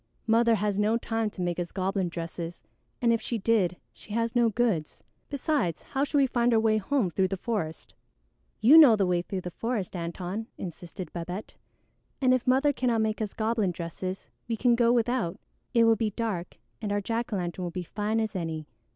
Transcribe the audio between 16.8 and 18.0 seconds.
and our jack o' lantern will be as